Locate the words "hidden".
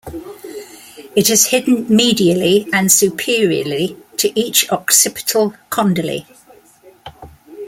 1.49-1.85